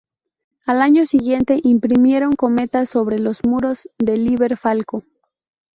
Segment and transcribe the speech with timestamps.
[0.65, 5.03] Al año siguiente imprimieron "Cometas sobre los muros" de Líber Falco.